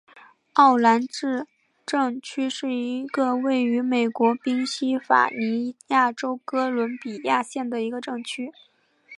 [0.53, 1.45] 奥兰治
[1.85, 8.51] 镇区是一个位于美国宾夕法尼亚州哥伦比亚县的一个镇区。